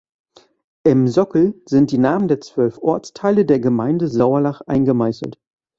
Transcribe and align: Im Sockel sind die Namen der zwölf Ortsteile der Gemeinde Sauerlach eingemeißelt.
Im 0.83 1.07
Sockel 1.07 1.61
sind 1.67 1.91
die 1.91 1.99
Namen 1.99 2.27
der 2.27 2.41
zwölf 2.41 2.79
Ortsteile 2.79 3.45
der 3.45 3.59
Gemeinde 3.59 4.07
Sauerlach 4.07 4.61
eingemeißelt. 4.61 5.37